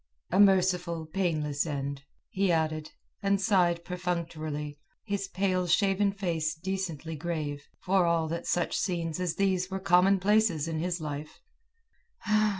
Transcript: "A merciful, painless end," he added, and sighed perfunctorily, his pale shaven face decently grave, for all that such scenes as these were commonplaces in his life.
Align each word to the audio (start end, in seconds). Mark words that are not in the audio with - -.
"A 0.31 0.39
merciful, 0.39 1.05
painless 1.05 1.63
end," 1.67 2.05
he 2.31 2.51
added, 2.51 2.89
and 3.21 3.39
sighed 3.39 3.85
perfunctorily, 3.85 4.79
his 5.03 5.27
pale 5.27 5.67
shaven 5.67 6.11
face 6.11 6.55
decently 6.55 7.15
grave, 7.15 7.67
for 7.81 8.07
all 8.07 8.27
that 8.29 8.47
such 8.47 8.75
scenes 8.75 9.19
as 9.19 9.35
these 9.35 9.69
were 9.69 9.79
commonplaces 9.79 10.67
in 10.67 10.79
his 10.79 11.01
life. 11.01 11.39